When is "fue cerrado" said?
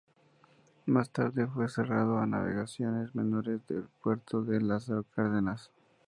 1.45-2.17